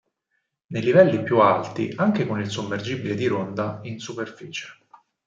[0.69, 4.79] Nei livelli più alti anche con il sommergibile di ronda in superficie.